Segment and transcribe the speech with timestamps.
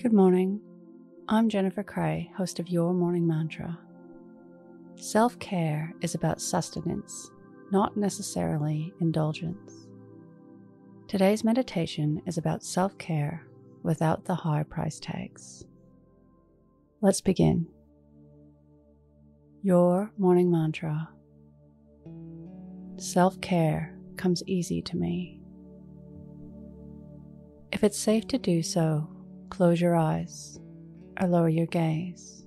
[0.00, 0.60] Good morning.
[1.28, 3.76] I'm Jennifer Cray, host of Your Morning Mantra.
[4.94, 7.32] Self care is about sustenance,
[7.72, 9.88] not necessarily indulgence.
[11.08, 13.44] Today's meditation is about self care
[13.82, 15.64] without the high price tags.
[17.00, 17.66] Let's begin.
[19.64, 21.08] Your morning mantra
[22.98, 25.40] Self care comes easy to me.
[27.72, 29.10] If it's safe to do so,
[29.50, 30.58] close your eyes
[31.20, 32.44] or lower your gaze.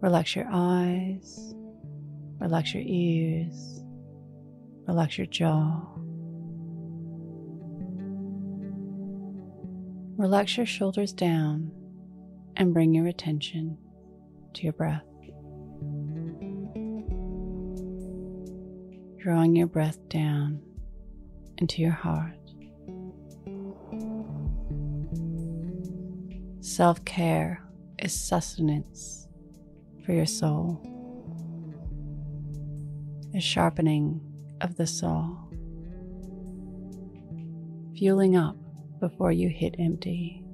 [0.00, 1.54] Relax your eyes,
[2.40, 3.84] relax your ears,
[4.86, 5.86] relax your jaw.
[10.16, 11.70] Relax your shoulders down
[12.56, 13.78] and bring your attention
[14.52, 15.04] to your breath.
[19.18, 20.60] Drawing your breath down
[21.58, 22.39] into your heart.
[26.62, 27.62] Self care
[27.98, 29.26] is sustenance
[30.04, 30.78] for your soul,
[33.34, 34.20] a sharpening
[34.60, 35.38] of the saw,
[37.96, 38.58] fueling up
[39.00, 40.44] before you hit empty,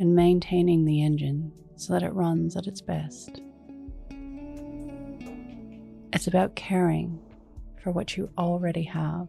[0.00, 3.40] and maintaining the engine so that it runs at its best.
[6.12, 7.20] It's about caring
[7.84, 9.28] for what you already have,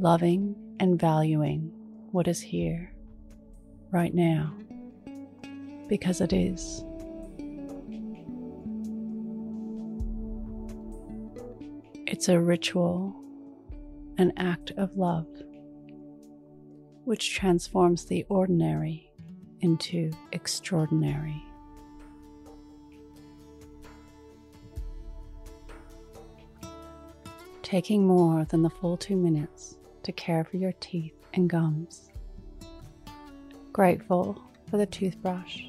[0.00, 1.72] loving and valuing
[2.10, 2.92] what is here
[3.90, 4.54] right now
[5.88, 6.84] because it is.
[12.06, 13.14] It's a ritual,
[14.18, 15.26] an act of love,
[17.04, 19.10] which transforms the ordinary
[19.60, 21.42] into extraordinary.
[27.62, 32.10] Taking more than the full two minutes to care for your teeth and gums.
[33.72, 35.62] Grateful for the toothbrush,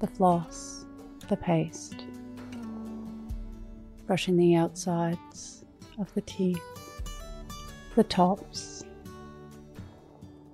[0.00, 0.84] the floss,
[1.28, 2.04] the paste.
[4.06, 5.64] Brushing the outsides
[5.98, 6.62] of the teeth,
[7.94, 8.84] the tops,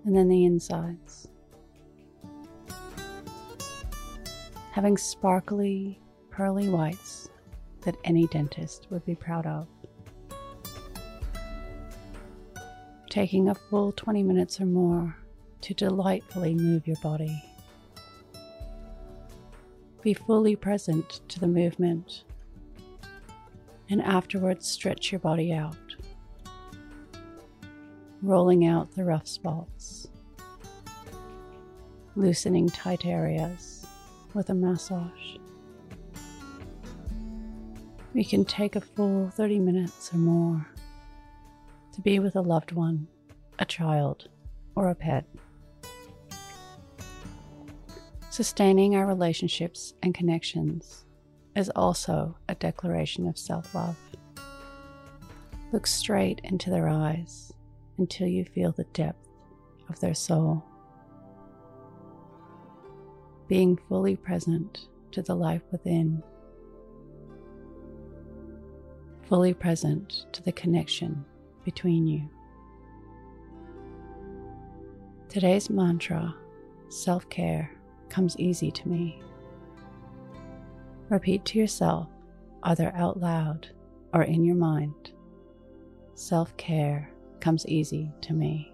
[0.05, 1.29] and then the insides.
[4.73, 7.29] Having sparkly, pearly whites
[7.83, 9.69] that any dentist would be proud of.
[13.15, 15.17] Taking a full 20 minutes or more
[15.61, 17.45] to delightfully move your body.
[20.03, 22.25] Be fully present to the movement
[23.89, 25.77] and afterwards stretch your body out,
[28.21, 30.09] rolling out the rough spots,
[32.17, 33.87] loosening tight areas
[34.33, 35.37] with a massage.
[38.13, 40.67] We can take a full 30 minutes or more
[41.94, 43.06] to be with a loved one,
[43.60, 44.28] a child,
[44.75, 45.25] or a pet.
[48.31, 51.04] Sustaining our relationships and connections
[51.54, 53.97] is also a declaration of self love.
[55.72, 57.53] Look straight into their eyes
[57.99, 59.28] until you feel the depth
[59.88, 60.65] of their soul.
[63.47, 66.25] Being fully present to the life within,
[69.28, 71.25] fully present to the connection
[71.65, 72.29] between you.
[75.29, 76.35] Today's mantra,
[76.89, 77.71] self care,
[78.09, 79.21] comes easy to me.
[81.09, 82.09] Repeat to yourself,
[82.63, 83.69] either out loud
[84.13, 85.11] or in your mind
[86.15, 87.11] self care
[87.41, 88.73] comes easy to me.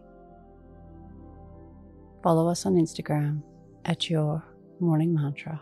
[2.22, 3.42] Follow us on Instagram
[3.84, 4.44] at Your
[4.78, 5.60] Morning Mantra.